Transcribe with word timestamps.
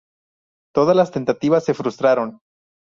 Todas 0.73 0.95
las 0.95 1.11
tentativas 1.11 1.63
se 1.63 1.75
frustraron. 1.75 2.39